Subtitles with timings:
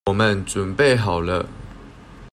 [0.07, 1.45] 我們準備好了